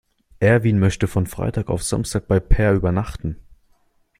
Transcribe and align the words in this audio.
Erwin 0.39 0.79
möchte 0.79 1.07
von 1.07 1.27
Freitag 1.27 1.69
auf 1.69 1.83
Samstag 1.83 2.27
bei 2.27 2.39
Peer 2.39 2.73
übernachten. 2.73 3.37